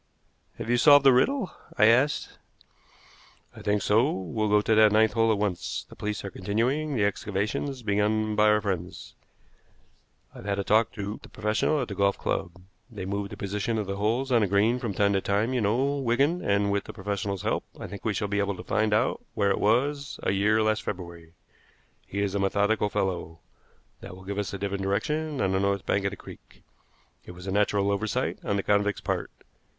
"Have 0.57 0.67
you 0.67 0.77
solved 0.77 1.05
the 1.05 1.13
riddle?" 1.13 1.51
I 1.77 1.85
asked. 1.85 2.39
"I 3.55 3.61
think 3.61 3.83
so. 3.83 4.09
We'll 4.11 4.49
go 4.49 4.59
to 4.59 4.73
that 4.73 4.91
ninth 4.91 5.13
hole 5.13 5.31
at 5.31 5.37
once. 5.37 5.85
The 5.89 5.95
police 5.95 6.25
are 6.25 6.31
continuing 6.31 6.95
the 6.95 7.05
excavations 7.05 7.83
begun 7.83 8.35
by 8.35 8.45
our 8.47 8.61
friends. 8.61 9.13
I've 10.33 10.45
had 10.45 10.57
a 10.57 10.63
talk 10.63 10.91
to 10.93 11.19
the 11.21 11.29
professional 11.29 11.79
at 11.83 11.87
the 11.87 11.93
golf 11.93 12.17
club. 12.17 12.63
They 12.89 13.05
move 13.05 13.29
the 13.29 13.37
position 13.37 13.77
of 13.77 13.85
the 13.85 13.97
holes 13.97 14.31
on 14.31 14.41
a 14.41 14.47
green 14.47 14.79
from 14.79 14.95
time 14.95 15.13
to 15.13 15.21
time, 15.21 15.53
you 15.53 15.61
know, 15.61 15.97
Wigan; 15.99 16.43
and 16.43 16.71
with 16.71 16.85
the 16.85 16.93
professional's 16.93 17.43
help 17.43 17.63
I 17.79 17.85
think 17.85 18.03
we 18.03 18.15
shall 18.15 18.27
be 18.27 18.39
able 18.39 18.55
to 18.55 18.63
find 18.63 18.95
out 18.95 19.23
where 19.35 19.51
it 19.51 19.59
was 19.59 20.19
a 20.23 20.31
year 20.31 20.63
last 20.63 20.81
February. 20.81 21.35
He 22.07 22.23
is 22.23 22.33
a 22.33 22.39
methodical 22.39 22.89
fellow. 22.89 23.37
That 23.99 24.15
will 24.15 24.23
give 24.23 24.39
us 24.39 24.51
a 24.51 24.57
different 24.57 24.81
direction 24.81 25.39
on 25.41 25.51
the 25.51 25.59
north 25.59 25.85
bank 25.85 26.05
of 26.05 26.09
the 26.09 26.17
creek. 26.17 26.63
It 27.23 27.33
was 27.33 27.45
a 27.45 27.51
natural 27.51 27.91
oversight 27.91 28.39
on 28.43 28.55
the 28.55 28.63
convict's 28.63 29.01
part. 29.01 29.29